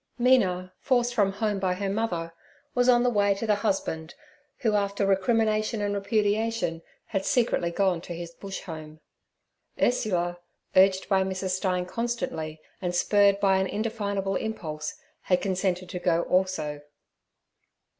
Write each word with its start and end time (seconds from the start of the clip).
Mina, 0.17 0.73
forced 0.79 1.13
from 1.13 1.33
home 1.33 1.59
by 1.59 1.75
her 1.75 1.87
mother, 1.87 2.33
was 2.73 2.89
on 2.89 3.03
the 3.03 3.09
way 3.11 3.35
to 3.35 3.45
the 3.45 3.53
husband, 3.53 4.15
who, 4.61 4.73
after 4.73 5.05
recrimination 5.05 5.79
and 5.79 5.93
repudiation, 5.93 6.81
had 7.05 7.23
secretly 7.23 7.69
gone 7.69 8.01
to 8.01 8.15
his 8.15 8.31
Bush 8.33 8.61
home. 8.61 8.99
Ursula, 9.79 10.39
urged 10.75 11.07
by 11.07 11.21
Mrs. 11.21 11.51
Stein 11.51 11.85
constantly, 11.85 12.59
and 12.81 12.95
spurred 12.95 13.39
by 13.39 13.57
an 13.57 13.67
indefinable 13.67 14.35
impulse, 14.37 14.95
had 15.25 15.39
consented 15.39 15.87
to 15.89 15.99
go 15.99 16.23
also. 16.23 16.81